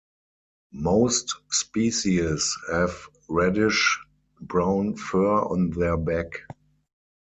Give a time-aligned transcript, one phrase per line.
[0.73, 3.99] Most species have reddish
[4.39, 6.41] brown fur on their back.